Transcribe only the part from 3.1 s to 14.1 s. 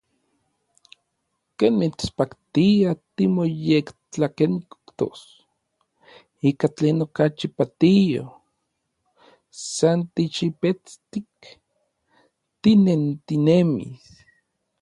timoyektlakentos ika tlen okachi patio, san tixipestik tinentinemis.